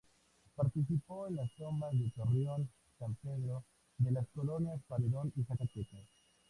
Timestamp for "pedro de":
3.21-4.09